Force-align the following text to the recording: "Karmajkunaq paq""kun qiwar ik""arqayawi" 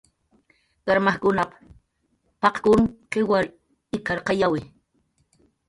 "Karmajkunaq 0.85 1.51
paq""kun 2.41 2.81
qiwar 3.11 3.45
ik""arqayawi" 3.95 4.61